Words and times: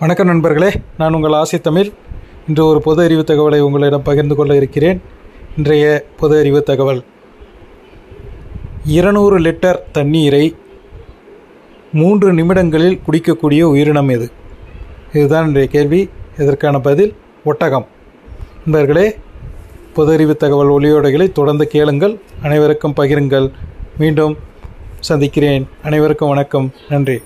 வணக்கம் 0.00 0.26
நண்பர்களே 0.26 0.70
நான் 0.98 1.14
உங்கள் 1.14 1.32
ஆசை 1.32 1.60
தமிழ். 1.60 1.90
இன்று 2.48 2.66
ஒரு 2.66 2.80
பொது 2.80 3.02
அறிவு 3.02 3.24
தகவலை 3.26 3.58
உங்களிடம் 3.58 4.02
பகிர்ந்து 4.02 4.34
கொள்ள 4.34 4.56
இருக்கிறேன். 4.56 5.02
இன்றைய 5.56 6.04
பொது 6.16 6.38
அறிவு 6.38 6.62
தகவல். 6.62 7.04
இருநூறு 8.84 9.38
லிட்டர் 9.38 9.78
தண்ணீரை 9.92 10.56
மூன்று 11.92 12.32
நிமிடங்களில் 12.32 13.00
குடிக்கக்கூடிய 13.10 13.62
உயிரினம் 13.62 14.08
எது? 14.08 14.30
இதுதான் 15.12 15.46
இன்றைய 15.46 15.68
கேள்வி. 15.68 16.08
இதற்கான 16.38 16.78
பதில் 16.78 17.14
ஒட்டகம். 17.44 17.86
நண்பர்களே 18.66 19.16
பொது 19.94 20.12
அறிவு 20.12 20.36
தகவல் 20.36 20.68
ஒளியோடைகளை 20.68 21.32
தொடர்ந்து 21.32 21.66
கேளுங்கள். 21.66 22.20
அனைவருக்கும் 22.42 22.94
பகிருங்கள். 22.96 23.50
மீண்டும் 23.98 24.36
சந்திக்கிறேன். 25.00 25.68
அனைவருக்கும் 25.82 26.28
வணக்கம். 26.28 26.72
நன்றி. 26.88 27.20